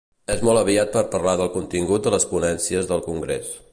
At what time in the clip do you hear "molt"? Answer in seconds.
0.47-0.61